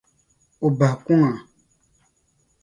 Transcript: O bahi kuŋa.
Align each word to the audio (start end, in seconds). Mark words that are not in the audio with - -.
O 0.65 0.67
bahi 0.79 0.97
kuŋa. 1.05 1.31